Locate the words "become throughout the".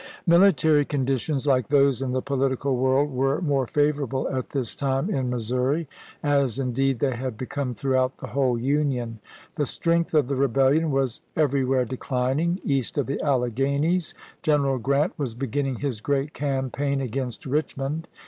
7.37-8.29